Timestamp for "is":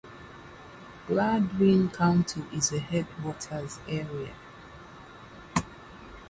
2.53-2.71